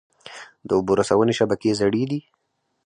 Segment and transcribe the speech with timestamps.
[0.67, 2.19] د اوبو رسونې شبکې زړې دي؟